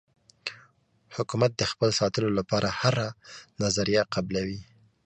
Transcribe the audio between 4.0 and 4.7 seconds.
قبلوي.